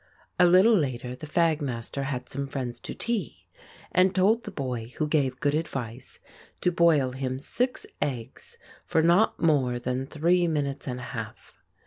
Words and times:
A 0.39 0.47
little 0.47 0.73
later 0.75 1.15
the 1.15 1.27
fag 1.27 1.61
master 1.61 2.05
had 2.05 2.27
some 2.27 2.47
friends 2.47 2.79
to 2.79 2.95
tea, 2.95 3.45
and 3.91 4.15
told 4.15 4.45
the 4.45 4.49
boy 4.49 4.95
who 4.97 5.07
gave 5.07 5.39
good 5.39 5.53
advice 5.53 6.19
to 6.61 6.71
boil 6.71 7.11
him 7.11 7.37
six 7.37 7.85
eggs 8.01 8.57
for 8.83 9.03
not 9.03 9.39
more 9.39 9.77
than 9.77 10.07
three 10.07 10.47
minutes 10.47 10.87
and 10.87 10.99
a 10.99 11.03
half. 11.13 11.55